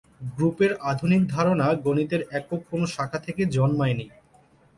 গ্রুপের 0.31 0.71
আধুনিক 0.81 1.21
ধারণা 1.27 1.67
গণিতের 1.85 2.21
একক 2.31 2.61
কোন 2.69 2.81
শাখা 2.85 3.19
থেকে 3.19 3.41
জন্মায়নি। 3.47 4.05